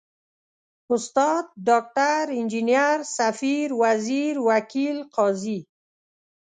[0.93, 5.59] استاد، ډاکټر، انجنیر،، سفیر، وزیر، وکیل، قاضي...